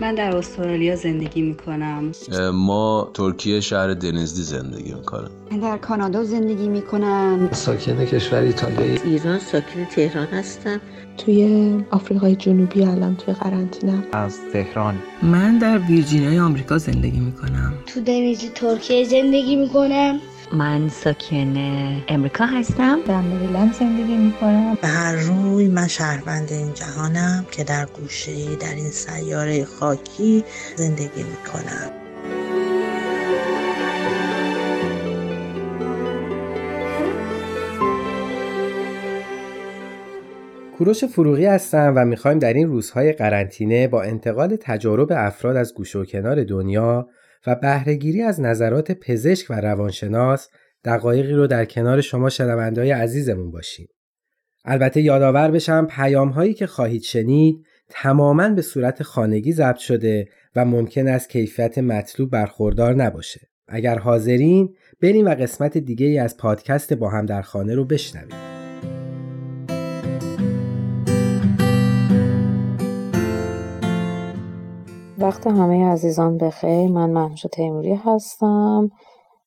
[0.00, 2.12] من در استرالیا زندگی می کنم
[2.54, 9.02] ما ترکیه شهر دنزلی زندگی می‌کنم من در کانادا زندگی می کنم ساکن کشور ایتالیا
[9.04, 10.80] ایران ساکن تهران هستم.
[11.18, 14.04] توی آفریقای جنوبی الان توی قرنطینه.
[14.12, 14.94] از تهران.
[15.22, 20.20] من در ویرجینیای آمریکا زندگی می کنم تو دنیزی ترکیه زندگی می کنم
[20.52, 21.54] من ساکن
[22.08, 22.98] امریکا هستم.
[23.06, 28.56] در مریلند زندگی می کنم به هر روی من شهروند این جهانم که در گوشه
[28.56, 30.44] در این سیاره خاکی
[30.76, 31.90] زندگی می کنم
[40.78, 45.98] کوروش فروغی هستم و می‌خوایم در این روزهای قرنطینه با انتقال تجارب افراد از گوشه
[45.98, 47.08] و کنار دنیا
[47.46, 50.48] و بهرهگیری از نظرات پزشک و روانشناس
[50.84, 53.88] دقایقی رو در کنار شما شنوندهای عزیزمون باشیم.
[54.64, 60.64] البته یادآور بشم پیام هایی که خواهید شنید تماما به صورت خانگی ضبط شده و
[60.64, 63.40] ممکن است کیفیت مطلوب برخوردار نباشه.
[63.68, 68.57] اگر حاضرین بریم و قسمت دیگه ای از پادکست با هم در خانه رو بشنویم.
[75.20, 76.90] وقت همه عزیزان بخیر.
[76.90, 78.90] من محموش تیموری هستم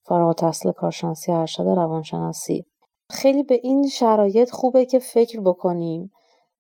[0.04, 2.66] فارغ تحصیل کارشناسی ارشد روانشناسی.
[3.10, 6.12] خیلی به این شرایط خوبه که فکر بکنیم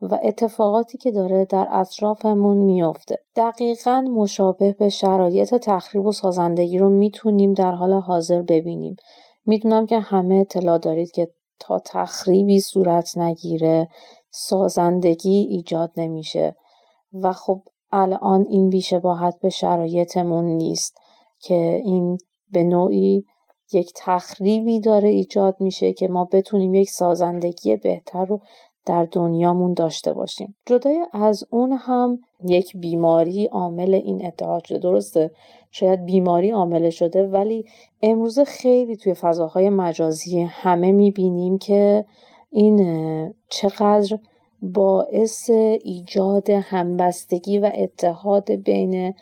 [0.02, 6.90] و اتفاقاتی که داره در اطرافمون میافته دقیقا مشابه به شرایط تخریب و سازندگی رو
[6.90, 8.96] می‌تونیم در حال حاضر ببینیم.
[9.46, 11.28] می‌دونم که همه اطلاع دارید که
[11.59, 13.88] تا تخریبی صورت نگیره
[14.30, 16.56] سازندگی ایجاد نمیشه.
[17.14, 20.97] و خب الان این بیشباهت به شرایطمون نیست
[21.40, 22.18] که این
[22.52, 23.25] به نوعی
[23.74, 28.41] یک تخریبی داره ایجاد میشه که ما بتونیم یک سازندگی بهتر رو
[28.85, 30.56] در دنیامون داشته باشیم.
[30.66, 34.78] جدای از اون هم یک بیماری عامل این اتحاد شده.
[34.78, 35.31] درسته؟
[35.72, 37.66] شاید بیماری عامل شده ولی
[38.01, 42.06] امروز خیلی توی فضاهای مجازی همه می‌بینیم که
[42.50, 44.18] این چقدر
[44.62, 45.50] باعث
[45.84, 49.14] ایجاد همبستگی و اتحاد بین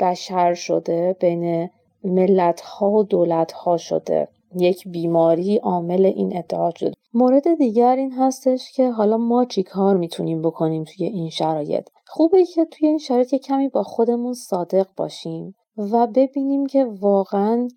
[0.00, 1.70] بشر شده بین
[2.04, 4.28] ملت ها و دولت ها شده.
[4.56, 6.92] یک بیماری عامل این اتحاد شده.
[7.14, 12.44] مورد دیگر این هستش که حالا ما چی کار می‌تونیم بکنیم توی این شرایط؟ خوبه
[12.44, 17.68] که توی این شرایط کمی با خودمون صادق باشیم و ببینیم که واقعا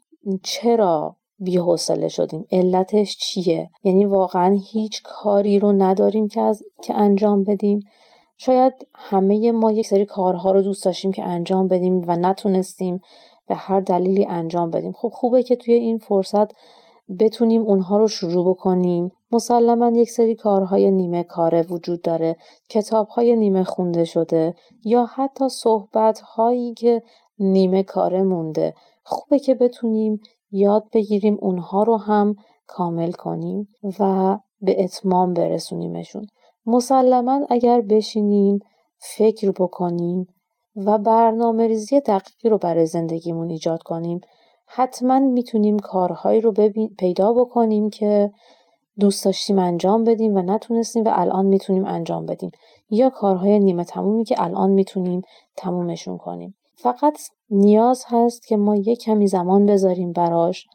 [0.43, 2.45] چرا بی‌حوصله شدیم.
[2.51, 7.79] علتش چیه؟ یعنی واقعا هیچ کاری رو نداریم که از که انجام بدیم.
[8.37, 13.01] شاید همه ما یک سری کارها رو دوست داشتیم که انجام بدیم و نتونستیم
[13.47, 14.91] به هر دلیلی انجام بدیم.
[14.91, 16.51] خب خوبه که توی این فرصت
[17.19, 19.11] بتونیم اونها رو شروع بکنیم.
[19.31, 22.35] مسلما یک سری کارهای نیمه کاره وجود داره.
[22.69, 27.03] کتابهای نیمه خونده شده یا حتی صحبتهایی که
[27.39, 28.73] نیمه کاره مونده.
[29.03, 30.21] خوبه که بتونیم
[30.51, 32.35] یاد بگیریم اونها رو هم
[32.67, 33.67] کامل کنیم
[33.99, 36.27] و به اتمام برسونیمشون.
[36.65, 38.59] مسلما اگر بشینیم
[38.97, 40.27] فکر بکنیم
[40.75, 44.21] و برنامه ریزی دقیقی رو برای زندگیمون ایجاد کنیم.
[44.65, 46.53] حتما می‌تونیم کارهایی رو
[46.97, 48.31] پیدا بکنیم که
[48.99, 52.51] دوست داشتیم انجام بدیم و نتونستیم و الان می‌تونیم انجام بدیم.
[52.89, 55.21] یا کارهای نیمه تمومی که الان می‌تونیم
[55.57, 56.55] تمومشون کنیم.
[56.81, 57.19] فقط
[57.49, 60.67] نیاز هست که ما یک کمی زمان بذاریم براش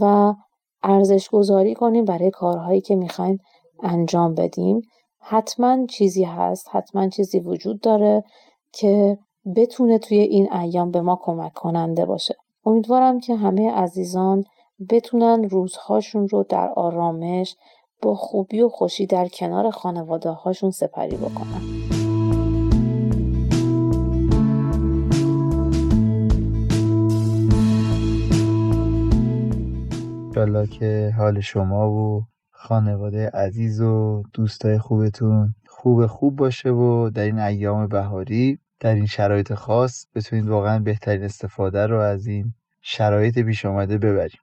[0.00, 0.34] و
[0.82, 3.38] ارزش گذاری کنیم برای کارهایی که می‌خوایم
[3.82, 4.82] انجام بدیم.
[5.20, 8.24] حتما چیزی هست حتما چیزی وجود داره
[8.72, 9.18] که
[9.56, 12.34] بتونه توی این ایام به ما کمک کننده باشه.
[12.66, 14.44] امیدوارم که همه عزیزان
[14.90, 17.56] بتونن روزهاشون رو در آرامش
[18.02, 22.03] با خوبی و خوشی در کنار خانواده هاشون سپری بکنن.
[30.36, 37.22] انشالله که حال شما و خانواده عزیز و دوستای خوبتون خوب خوب باشه و در
[37.22, 43.38] این ایام بهاری در این شرایط خاص بتونید واقعا بهترین استفاده رو از این شرایط
[43.38, 44.40] پیش آمده ببریم.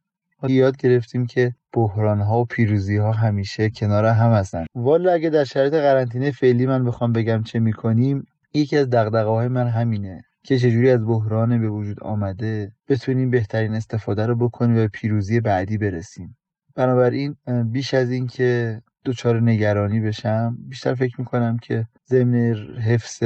[0.47, 4.65] یاد گرفتیم که بحران ها و پیروزی ها همیشه کنار هم هستن.
[4.75, 9.47] والا اگه در شرایط قرنطینه فعلی من بخوام بگم چه می‌کنیم یکی از دقدقه های
[9.47, 10.23] من همینه.
[10.43, 15.39] که چجوری از بحران به وجود آمده بتونیم بهترین استفاده رو بکنیم و به پیروزی
[15.39, 16.37] بعدی برسیم.
[16.75, 23.23] بنابراین بیش از این که دچار نگرانی بشم بیشتر فکر می‌کنم که ضمن حفظ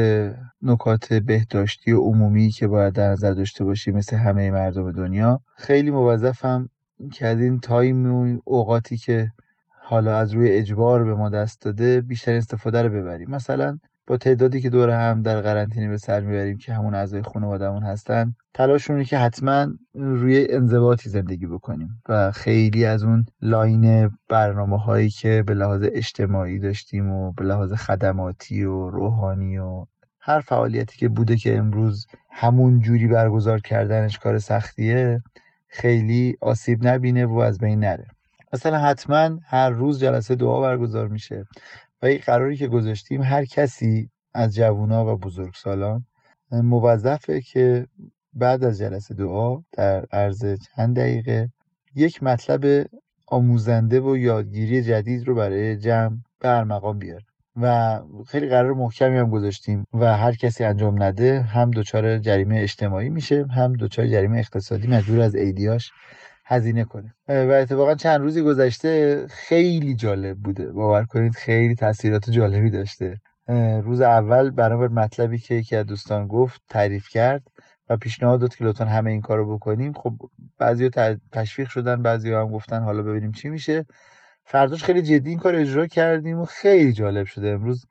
[0.61, 5.91] نکات بهداشتی و عمومی که باید در نظر داشته باشیم مثل همه مردم دنیا خیلی
[5.91, 6.69] موظفم
[7.13, 9.31] که از این time و اوقاتی که
[9.81, 13.29] حالا از روی اجبار به ما دست داده بیشتر استفاده رو ببریم.
[13.29, 17.83] مثلا با تعدادی که دور هم در قرنطینه به سر می‌بریم که همون اعضای خانوادهمون
[17.83, 25.09] هستن تلاشونه که حتما روی انضباطی زندگی بکنیم و خیلی از اون line برنامه هایی
[25.09, 29.85] که به لحاظ اجتماعی داشتیم و به لحاظ خدماتی و روحانی و
[30.19, 35.23] هر فعالیتی که بوده که امروز همون جوری برگزار کردنش کار سختیه
[35.67, 38.07] خیلی آسیب نبینه و از بین نره.
[38.53, 41.45] مثلا حتما هر روز جلسه دعا برگزار میشه.
[42.01, 46.05] و قراری که گذاشتیم هر کسی از جوونا و بزرگسالان
[46.51, 47.87] موظفه که
[48.33, 51.49] بعد از جلسه دعا در عرض چند دقیقه
[51.95, 52.87] یک مطلب
[53.27, 57.25] آموزنده و یادگیری جدید رو برای جمع به مقام بیاره.
[57.61, 63.09] و خیلی قرار محکمی هم گذاشتیم و هر کسی انجام نده هم دچار جریمه اجتماعی
[63.09, 65.91] میشه هم دچار جریمه اقتصادی مجبور از ایدیاش
[66.45, 67.15] هزینه کنه.
[67.27, 70.71] و اتفاقا چند روزی گذشته خیلی جالب بوده.
[70.71, 73.21] باور کنید خیلی تاثیرات جالبی داشته.
[73.83, 77.43] روز اول برابر مطلبی که یکی از دوستان گفت تعریف کرد
[77.89, 79.93] و پیشنهاد داد که لطفا همه این کارو بکنیم.
[79.93, 80.13] خب
[80.57, 80.89] بعضی
[81.31, 83.85] تشویق شدن بعضی هم گفتن حالا ببینیم چی میشه.
[84.45, 87.49] فرداش خیلی جدی این کار اجرا کردیم و خیلی جالب شده.
[87.49, 87.85] امروز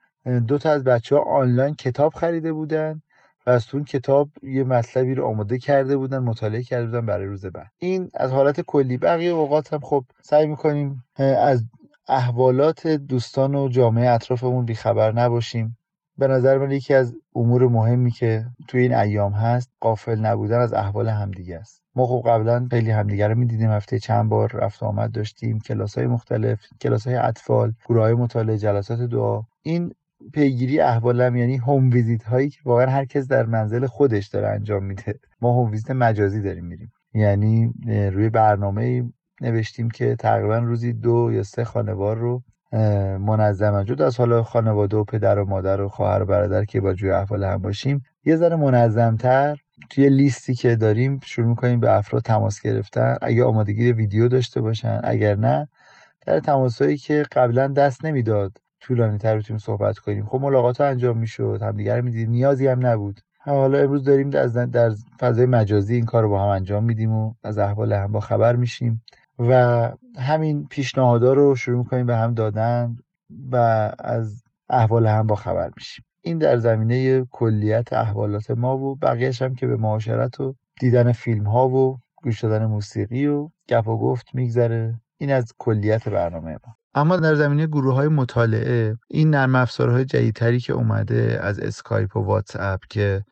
[0.48, 3.02] دو تا از بچه ها آنلاین کتاب خریده بودن.
[3.46, 7.46] و از اون کتاب یه مطلبی رو آماده کرده بودن مطالعه کرده بودن برای روز
[7.46, 7.70] بعد.
[7.79, 8.96] این از حالت کلی.
[8.96, 11.05] بقیه اوقات هم خب سعی می‌کنیم
[11.38, 11.64] از
[12.08, 15.79] احوالات دوستان و جامعه اطرافمون بیخبر نباشیم.
[16.19, 20.73] به نظر من یکی از امور مهمی که توی این ایام هست قافل نبودن از
[20.73, 21.82] احوال همدیگه است.
[21.97, 23.70] ما خب قبلا خیلی همدیگه رو می‌دیدیم.
[23.70, 25.58] هفته چند بار رفت آمد داشتیم.
[25.58, 29.43] کلاس های مختلف کلاس های اطفال گروه های مطالعه جلسات دعا.
[29.62, 29.94] این
[30.32, 34.85] پیگیری احوالم یعنی هوم ویزیت هایی که واقعا هر کس در منزل خودش داره انجام
[34.85, 35.15] میده.
[35.41, 36.93] ما هوم ویزیت مجازی داریم میریم.
[37.15, 39.05] یعنی روی برنامه
[39.41, 42.43] نوشتیم که تقریبا روزی دو یا سه خانوار رو
[43.19, 46.94] منظم جد از حالا خانواده و پدر و مادر و خواهر و برادر که با
[46.94, 49.56] جوی احوال هم باشیم یه ذره منظمتر
[49.91, 53.17] توی لیستی که داریم شروع می‌کنیم به افراد تماس گرفتن.
[53.23, 55.69] اگه آمادگی ویدیو داشته باشن اگر نه
[56.26, 60.26] در تماسهایی که قبلا دست نمی‌داد طولانی تر بتونیم صحبت کنیم.
[60.26, 61.58] خب ملاقات ها انجام می‌شد.
[61.62, 63.20] همدیگر می‌دید نیازی هم نبود.
[63.38, 67.34] حالا امروز داریم در, در فضای مجازی این کار رو با هم انجام میدیم و
[67.42, 69.02] از احوال هم با خبر میشیم.
[69.38, 72.96] و همین پیشنهادها رو شروع می‌کنیم به هم دادن
[73.52, 73.56] و
[73.98, 76.04] از احوال هم با خبر میشیم.
[76.22, 81.44] این در زمینه کلیت احوالات ما و بقیهش هم که به معاشرت و دیدن فیلم
[81.44, 85.00] ها و گوش دادن موسیقی و گپ و گفت میگذره.
[85.19, 86.76] این از کلیت برنامه ما.
[86.94, 92.20] اما در زمینه گروه های مطالعه این نرم افزارهای جدیدتری که اومده از اسکایپ و
[92.20, 93.25] واتس اپ که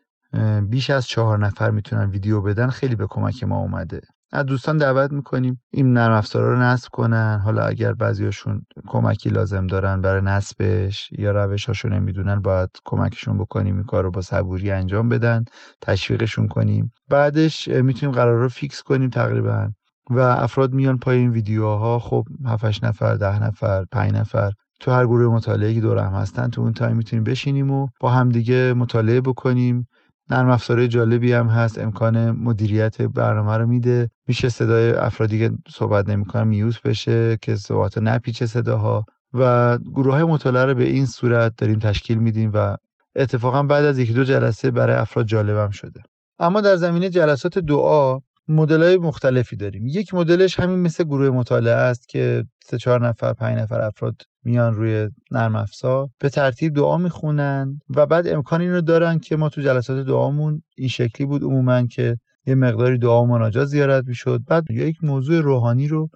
[0.62, 4.00] بیش از چهار نفر می‌تونن ویدیو بدن خیلی به کمک ما اومده.
[4.32, 7.40] از دوستان دعوت می‌کنیم این نرم افزارا رو نصب کنن.
[7.44, 13.74] حالا اگر بعضیاشون کمکی لازم دارن برای نصبش یا روش هاشو نمی‌دونن باید کمکشون بکنیم
[13.74, 15.44] این کار رو با صبوری انجام بدن
[15.80, 16.92] تشویقشون کنیم.
[17.08, 19.70] بعدش می‌تونیم قرار رو fix کنیم تقریبا.
[20.10, 25.06] و افراد میان پای این ویدیوها خب 7 نفر ده نفر 5 نفر تو هر
[25.06, 29.20] گروه مطالعه که دور هم هستن تو اون time می‌تونیم بشینیم و با همدیگه مطالعه
[29.20, 29.88] بکنیم.
[30.30, 31.78] نرم افزارهای جالبی هم هست.
[31.78, 34.10] امکان مدیریت برنامه رو میده.
[34.28, 39.04] میشه صدای افرادی که صحبت نمی‌کنن میوز بشه که صحبت نپیچه صداها.
[39.34, 42.76] و گروه های مطالعه رو به این صورت داریم تشکیل میدیم و
[43.16, 46.02] اتفاقا بعد از یکی دو جلسه برای افراد جالبم شده.
[46.38, 48.18] اما در زمینه جلسات دعا
[48.48, 49.86] مدل مختلفی داریم.
[49.86, 54.74] یک مدلش همین مثل گروه مطالعه است که سه چهار نفر پنج نفر افراد میان
[54.74, 59.48] روی نرم افزار به ترتیب دعا می‌خونن و بعد امکان این رو دارن که ما
[59.48, 61.42] تو جلسات دعامون این شکلی بود.
[61.42, 64.40] عموما که یه مقداری دعا و مناجات زیارت می‌شد.
[64.48, 66.08] بعد یا یک موضوع روحانی رو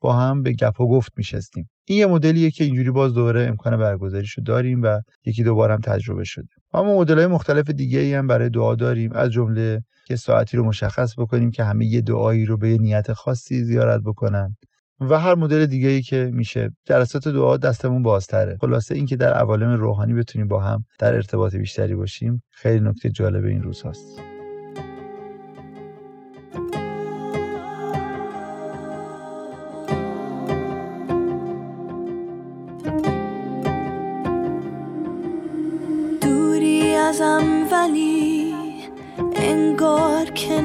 [0.00, 1.70] با هم به گپ و گفت میشستیم.
[1.84, 5.80] این یه مدلیه که اینجوری باز دوره امکان برگزاریش رو داریم و یکی دوباره هم
[5.80, 6.48] تجربه شده.
[6.72, 9.12] اما مدل های مختلف دیگه ای هم برای دعا داریم.
[9.12, 13.64] از جمله که ساعتی رو مشخص بکنیم که همه یه دعایی رو به نیت خاصی
[13.64, 14.56] زیارت بکنن.
[15.00, 16.70] و هر مدل دیگه ای که میشه.
[16.84, 18.56] جلسات دعا دستمون بازتره.
[18.60, 22.42] خلاصه اینکه در عوالم روحانی بتونیم با هم در ارتباط بیشتری باشیم.
[22.50, 24.37] خیلی نکته جالب این روز هست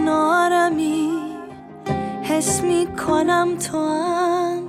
[0.03, 1.11] کنارمی.
[2.23, 4.63] حس می کنم تو هم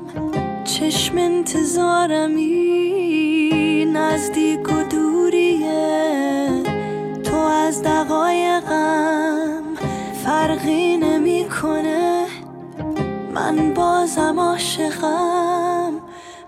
[0.64, 2.54] چشم انتظارمی.
[3.84, 6.62] نزدیک و دوریه.
[7.24, 9.62] تو از دقایقم
[10.24, 12.26] فرقی نمی کنه.
[13.34, 15.92] من بازم عاشقم.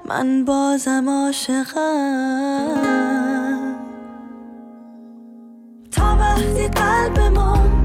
[0.05, 2.67] من بازم عاشقم.
[5.93, 7.76] تا وقتی قلب ما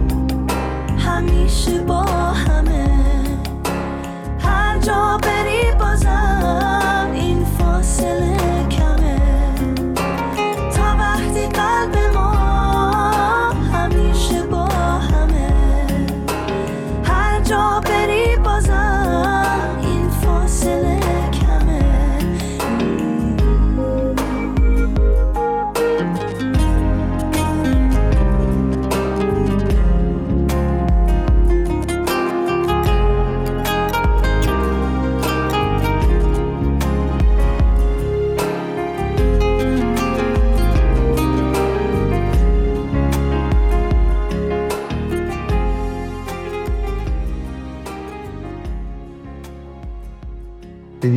[1.61, 2.87] همیشه با همه.
[4.39, 5.40] هر جا بری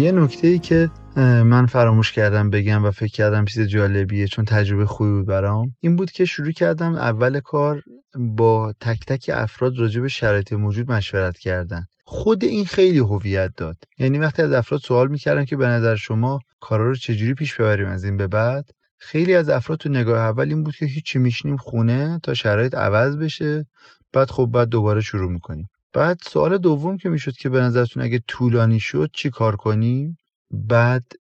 [0.04, 4.86] یه نکته ای که من فراموش کردم بگم و فکر کردم چیز جالبیه چون تجربه
[4.86, 7.82] خوبی بود برام این بود که شروع کردم اول کار
[8.18, 11.86] با تک تک افراد راجع به شرایط موجود مشورت کردن.
[12.04, 13.76] خود این خیلی هویت داد.
[13.98, 17.88] یعنی وقتی از افراد سوال می‌کردم که به نظر شما کارا رو چجوری پیش ببریم
[17.88, 21.56] از این به بعد خیلی از افراد تو نگاه اول این بود که هیچی میشنیم
[21.56, 23.66] خونه تا شرایط عوض بشه
[24.12, 25.68] بعد خب بعد دوباره شروع می‌کنیم.
[25.94, 30.18] بعد سوال دوم که می‌شد که به نظرتون اگه طولانی شد چی کار کنیم؟
[30.50, 31.12] بعد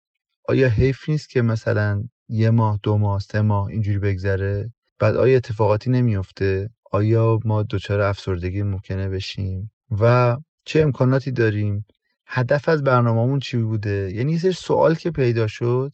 [0.49, 5.37] آیا حیف نیست که مثلا یه ماه دو ماه سه ماه اینجوری بگذره؟ بعد آیا
[5.37, 11.85] اتفاقاتی نمیفته آیا ما دچار افسردگی ممکنه بشیم؟ و چه امکاناتی داریم؟
[12.27, 15.93] هدف از برنامهمون چی بوده؟ یعنی یه سوال که پیدا شد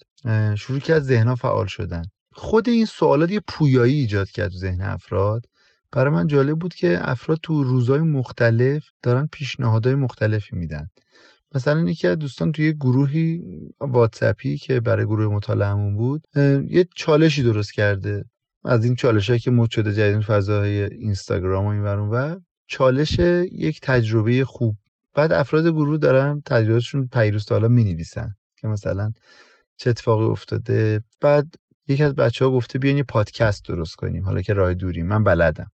[0.57, 2.03] شروع کرد ذهنها فعال شدن.
[2.33, 5.45] خود این سوالات یه پویایی ایجاد کرد تو ذهن افراد.
[5.91, 10.89] برای من جالب بود که افراد تو روزهای مختلف دارن پیشنهادهای مختلفی میدن.
[11.55, 13.43] مثلا یکی از دوستان توی گروهی
[13.79, 16.27] واتسپی که برای گروه مطالعهمون بود
[16.69, 18.25] یه چالشی درست کرده.
[18.65, 23.19] از این چالش که مد شده جدید فضای اینستاگرام و این و چالش
[23.51, 24.77] یک تجربه خوب.
[25.13, 29.12] بعد افراد گروه دارن تجربهشون پیروز تا حالا می نویسن که مثلا
[29.77, 31.03] چه اتفاقی افتاده.
[31.22, 31.55] بعد
[31.89, 35.24] یکی از بچه ها گفته بیاین یه پادکست درست کنیم حالا که راه دوریم من
[35.24, 35.72] بلدم.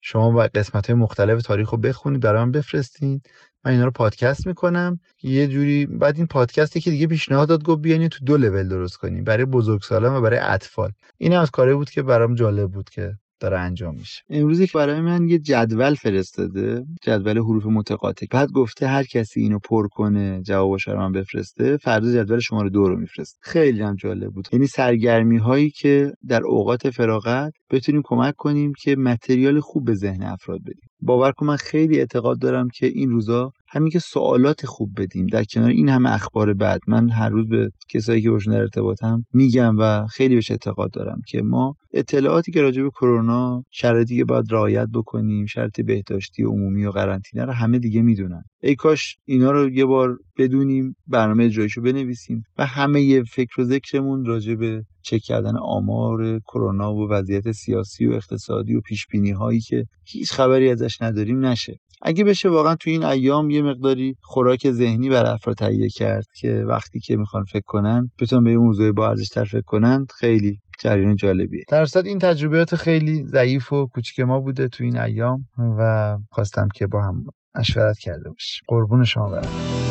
[0.00, 3.20] شما با قسمت های مختلف تاریخ رو بخونید برای من بفرستین.
[3.64, 5.00] من اینا رو پادکست می‌کنم.
[5.22, 8.96] یه جوری بعد این پادکستی که دیگه پیشنهاد داد گفت بیاین تو دو لول درست
[8.96, 10.92] کنیم برای بزرگسالان و برای اطفال.
[11.18, 14.22] این از کاری بود که برام جالب بود که داره انجام میشه.
[14.30, 18.26] امروز یک برای من یه جدول فرستاده جدول حروف متقاطع.
[18.30, 22.68] بعد گفته هر کسی اینو پر کنه جوابش رو من بفرسته فردا جدول شما رو
[22.68, 24.48] دو رو میفرست خیلی هم جالب بود.
[24.52, 30.22] یعنی سرگرمی هایی که در اوقات فراغت بتونیم کمک کنیم که متریال خوب به ذهن
[30.22, 30.88] افراد بدیم.
[31.00, 35.26] باور کن من خیلی اعتقاد دارم که این روزا همین که سوالات خوب بدیم.
[35.26, 39.24] در کنار این همه اخبار بد من هر روز به کسایی که باشون در ارتباطم
[39.32, 44.24] میگم و خیلی بهش اعتقاد دارم که ما اطلاعاتی که راجع به کرونا شرایطی که
[44.24, 48.42] باید رعایت بکنیم شرط بهداشتی عمومی و قرنطینه رو همه دیگه می‌دونن.
[48.62, 54.24] ای کاش اینا رو یه بار بدونیم برنامه اجرایشو بنویسیم و همه فکر و ذکرمون
[54.24, 59.60] راجع به چک کردن آمار کرونا و وضعیت سیاسی و اقتصادی و پیش بینی هایی
[59.60, 61.78] که هیچ خبری ازش نداریم نشه.
[62.02, 66.64] اگه بشه واقعا تو این ایام یه مقداری خوراک ذهنی بر افراد تهیه کرد که
[66.68, 71.16] وقتی که می‌خوان فکر کنن بتونن به موضوع با ارزش تر فکر کنن خیلی جریان
[71.16, 71.64] جالبیه.
[71.68, 75.46] در این تجربیات خیلی ضعیف و کوچیک ما بوده تو این ایام
[75.78, 77.24] و خواستم که با هم
[77.58, 78.62] مشورت کرده باشیم.
[78.68, 79.87] قربون شما برم.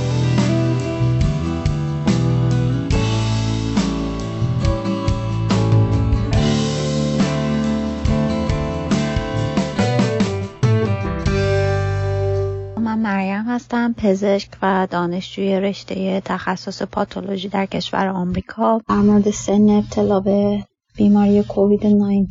[13.68, 18.82] هستم پزشک و دانشجوی رشته تخصص پاتولوژی در کشور آمریکا.
[18.90, 20.64] در مورد سن ابتلا به
[20.98, 22.28] بیماری کووید 19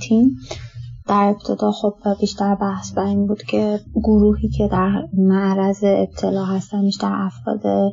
[1.09, 6.83] در ابتدا خب بیشتر بحث بر این بود که گروهی که در معرض ابتلا هستن
[6.83, 7.93] بیشتر افراد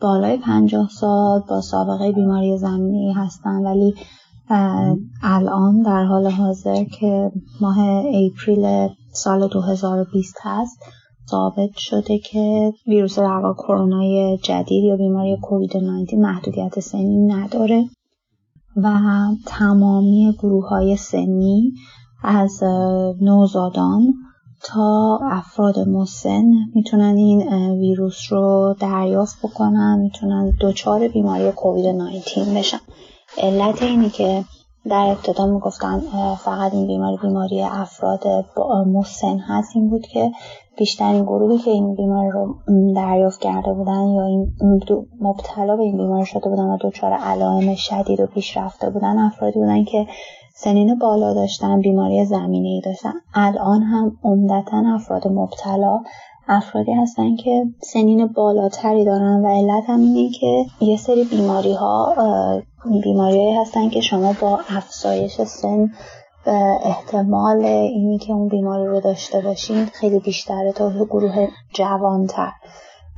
[0.00, 3.66] بالای 50 سال با سابقه بیماری زمینی هستن.
[3.66, 3.94] ولی
[5.22, 10.78] الان در حال حاضر که ماه اپریل سال 2020 هست
[11.30, 17.84] ثابت شده که ویروس در کرونا جدید یا بیماری کووید 19 محدودیت سنی نداره
[18.76, 18.98] و
[19.46, 21.72] تمامی گروه های سنی
[22.22, 22.62] از
[23.20, 24.14] نوزادان
[24.62, 26.44] تا افراد مسن
[26.74, 32.80] می‌تونن این ویروس رو دریافت بکنن می‌تونن دچار بیماری کووید 19 بشن.
[33.38, 34.44] علت اینی که
[34.84, 36.00] در ابتدا می‌گفتن
[36.44, 38.22] فقط این بیماری بیماری افراد
[38.86, 39.76] مسن هست.
[39.76, 40.30] این بود که
[40.80, 42.54] بیشترین گروهی که این بیماری رو
[42.96, 44.52] دریافت کرده بودن یا این
[45.20, 49.84] مبتلا به این بیماری شده بودن و دچار علائم شدید و پیشرفته بودن افرادی بودن
[49.84, 50.06] که
[50.54, 53.12] سنین بالا داشتن بیماری زمینه ای داشتن.
[53.34, 56.00] الان هم عمدتا افراد مبتلا
[56.48, 62.14] افرادی هستن که سنین بالاتری دارن و علت هم اینه که یه سری بیماری ها
[63.04, 65.90] بیماری هستن که شما با افزایش سن
[66.84, 72.52] احتمال اینی که اون بیماری رو داشته باشین خیلی بیشتره تا گروه جوانتر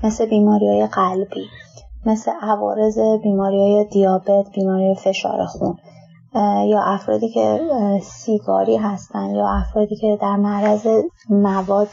[0.05, 1.47] مثل بیماری های قلبی
[2.07, 5.77] مثل عوارض بیماری های دیابت بیماری فشار خون
[6.69, 7.61] یا افرادی که
[8.03, 10.87] سیگاری هستن یا افرادی که در معرض
[11.31, 11.89] مواد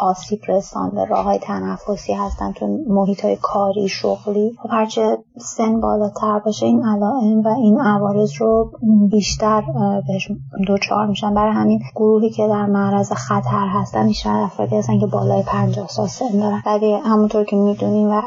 [0.00, 4.56] آسیب رسانده راه های تنفسی هستن تو محیط های کاری شغلی.
[4.62, 8.72] خب هرچه سن بالاتر باشه این علائم و این عوارض رو
[9.10, 9.62] بیشتر
[10.08, 10.28] بهش
[10.66, 11.34] دوچار میشن.
[11.34, 16.06] برای همین گروهی که در معرض خطر هستن بیشتر افرادی هستن که بالای 50 سال
[16.06, 16.62] سن دارن.
[16.66, 18.22] ولی همونطور که می‌دونیم و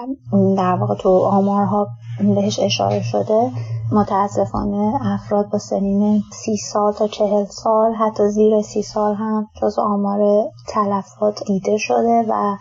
[0.58, 1.88] در واقع تو آمارها
[2.20, 3.52] بهش اشاره شده
[3.92, 9.80] متاسفانه افراد با سنین سی سال تا چهل سال حتی زیر سی سال هم جز
[9.80, 12.56] آمار تلفات دیده شده و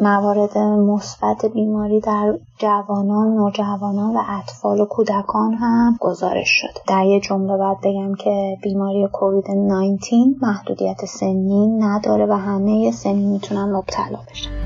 [0.00, 6.80] موارد مثبت بیماری در جوانان، نوجوانان و اطفال و کودکان هم گزارش شده.
[6.88, 9.98] در یه جمله باید بگم که بیماری کووید 19
[10.42, 14.65] محدودیت سنی نداره و همه سنی می‌تونن مبتلا بشن.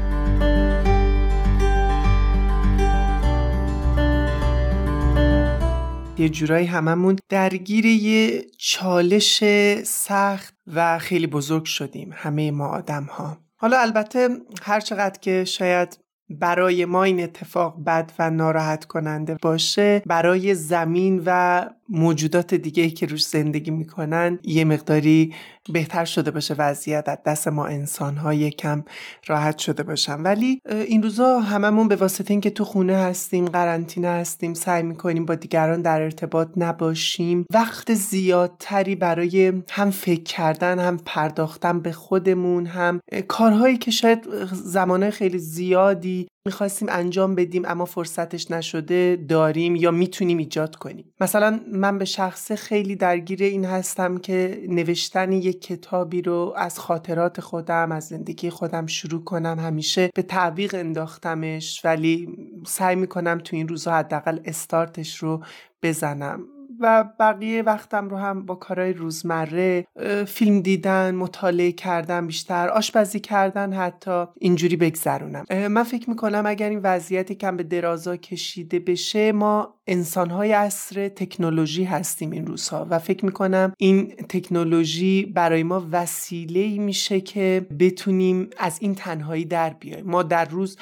[6.21, 9.45] یه جورایی هممون درگیر یه چالش
[9.85, 14.29] سخت و خیلی بزرگ شدیم همه ما آدم ها حالا البته
[14.63, 15.99] هر چقدر که شاید
[16.31, 21.61] برای ما این اتفاق بد و ناراحت کننده باشه برای زمین و
[21.91, 25.35] موجودات دیگه که روش زندگی می‌کنن یه مقداری
[25.73, 27.09] بهتر شده باشه وضعیت.
[27.09, 28.85] از دست ما انسان ها یکم
[29.27, 30.23] راحت شده باشن.
[30.23, 35.35] ولی این روزا هممون به واسطه اینکه تو خونه هستیم قرنطینه هستیم سعی می‌کنیم با
[35.35, 43.01] دیگران در ارتباط نباشیم وقت زیادتری برای هم فکر کردن هم پرداختن به خودمون هم
[43.29, 50.39] کارهایی که شاید زمانه خیلی زیادی می‌خواستیم انجام بدیم اما فرصتش نشده داریم یا می‌تونیم
[50.39, 51.13] ایجاد کنیم.
[51.21, 57.41] مثلا من به شخصه خیلی درگیر این هستم که نوشتن یک کتابی رو از خاطرات
[57.41, 59.59] خودم از زندگی خودم شروع کنم.
[59.61, 62.29] همیشه به تعویق انداختمش ولی
[62.67, 65.45] سعی می‌کنم تو این روزها حداقل استارتش رو
[65.83, 66.41] بزنم.
[66.81, 69.87] و بقیه وقتم رو هم با کارهای روزمره
[70.27, 75.45] فیلم دیدن مطالعه کردن بیشتر آشپزی کردن حتی اینجوری بگذرونم.
[75.51, 81.85] من فکر می‌کنم اگر این وضعیتی کم به درازا کشیده بشه ما انسانهای عصر تکنولوژی
[81.85, 88.79] هستیم این روزها و فکر می‌کنم این تکنولوژی برای ما وسیله میشه که بتونیم از
[88.81, 90.07] این تنهایی در بیایم.
[90.07, 90.77] ما در روز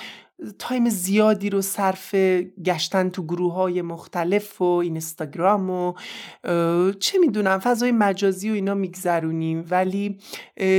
[0.59, 2.15] تایم زیادی رو صرف
[2.65, 5.93] گشتن تو گروه های مختلف و اینستاگرام و
[7.01, 9.67] چه می‌دونم فضای مجازی و اینا میگذرونیم.
[9.71, 10.19] ولی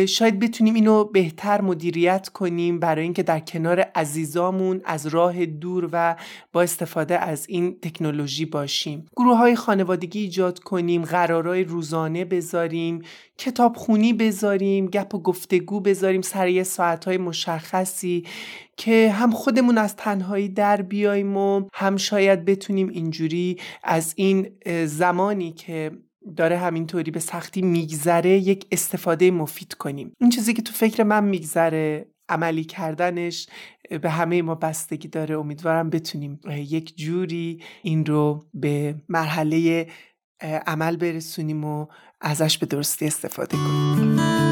[0.08, 6.16] شاید بتونیم اینو بهتر مدیریت کنیم برای اینکه در کنار عزیزامون از راه دور و
[6.54, 9.06] با استفاده از این تکنولوژی باشیم.
[9.16, 13.02] گروه های خانوادگی ایجاد کنیم قرارهای روزانه بذاریم
[13.38, 18.24] کتاب خونی بذاریم گپ و گفتگو بذاریم سر یه ساعت مشخصی.
[18.80, 24.50] که هم خودمون از تنهایی در بیایم و هم شاید بتونیم اینجوری از این
[24.86, 25.92] زمانی که
[26.38, 30.12] داره همینطوری به سختی میگذره یک استفاده مفید کنیم.
[30.20, 33.48] این چیزی که تو فکر من میگذره عملی کردنش
[34.02, 35.40] به همه ما بستگی داره.
[35.40, 39.88] امیدوارم بتونیم یک جوری این رو به مرحله
[40.68, 41.88] عمل برسونیم و
[42.22, 44.49] ازش به درستی استفاده کنیم.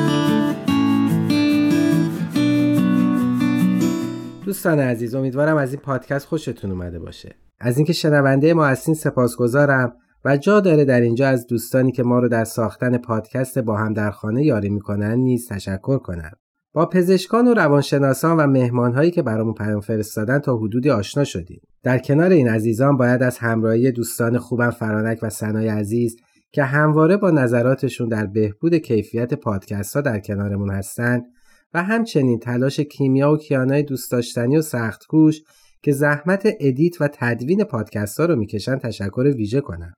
[4.48, 7.36] دوستان عزیز امیدوارم از این پادکست خوشتون اومده باشه.
[7.60, 9.94] از اینکه شنونده ما هستین سپاسگزارم
[10.26, 13.94] و جا داره در اینجا از دوستانی که ما رو در ساختن پادکست با هم
[13.94, 16.32] در خانه یاری می‌کنن نیز تشکر کنم.
[16.74, 21.62] با پزشکان و روانشناسان و مهمانهایی که برامون پیام فرستادن تا حدودی آشنا شدیم.
[21.84, 26.16] در کنار این عزیزان باید از همراهی دوستان خوبم فرانک و سنای عزیز
[26.52, 31.26] که همواره با نظراتشون در بهبود کیفیت پادکست ها در کنارمون هستند
[31.74, 35.42] و همچنین تلاش کیمیا و کیانای دوست داشتنی و سخت کوش
[35.82, 39.94] که زحمت edit و تدوین پادکست ها رو می‌کشن تشکر ویژه کنم.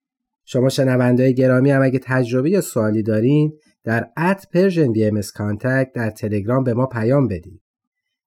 [0.46, 3.54] شما شنونده گرامی هم اگه تجربه یا سوالی دارین
[3.84, 5.12] در at Persian B
[5.96, 7.62] در تلگرام به ما پیام بدید.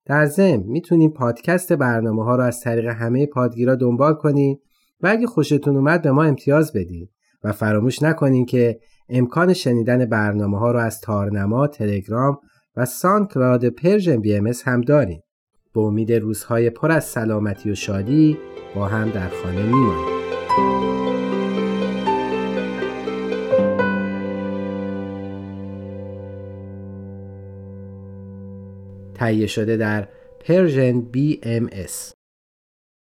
[0.05, 4.59] در ضمن می‌تونین پادکست برنامه ها رو از طریق همه پادگیرا دنبال کنید
[5.01, 7.09] و اگه خوشتون اومد به ما امتیاز بدید
[7.43, 8.79] و فراموش نکنین که
[9.09, 12.39] امکان شنیدن برنامه ها رو از تارنما، تلگرام
[12.75, 15.23] و SoundCloud Persian BMS هم داریم.
[15.73, 18.37] به امید روزهای پر از سلامتی و شادی
[18.75, 20.13] با هم در خانه میمانیم.
[29.15, 30.07] تهیه شده در
[30.39, 32.22] Persian BMS